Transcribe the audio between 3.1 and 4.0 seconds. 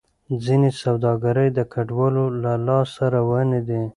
روانې دي.